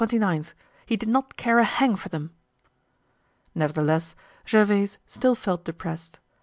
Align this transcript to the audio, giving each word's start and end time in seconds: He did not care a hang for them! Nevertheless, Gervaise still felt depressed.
He 0.87 0.97
did 0.97 1.09
not 1.09 1.35
care 1.37 1.59
a 1.59 1.63
hang 1.63 1.95
for 1.95 2.09
them! 2.09 2.33
Nevertheless, 3.53 4.15
Gervaise 4.47 4.97
still 5.05 5.35
felt 5.35 5.63
depressed. 5.63 6.17